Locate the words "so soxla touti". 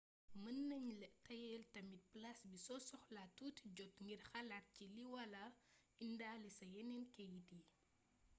2.65-3.65